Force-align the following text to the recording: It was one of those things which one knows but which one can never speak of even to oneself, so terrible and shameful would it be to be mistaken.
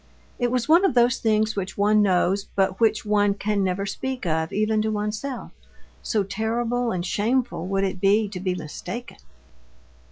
It 0.39 0.49
was 0.49 0.67
one 0.67 0.83
of 0.83 0.95
those 0.95 1.19
things 1.19 1.55
which 1.55 1.77
one 1.77 2.01
knows 2.01 2.47
but 2.55 2.79
which 2.79 3.05
one 3.05 3.35
can 3.35 3.63
never 3.63 3.85
speak 3.85 4.25
of 4.25 4.51
even 4.51 4.81
to 4.81 4.89
oneself, 4.89 5.51
so 6.01 6.23
terrible 6.23 6.91
and 6.91 7.05
shameful 7.05 7.67
would 7.67 7.83
it 7.83 8.01
be 8.01 8.27
to 8.29 8.39
be 8.39 8.55
mistaken. 8.55 9.17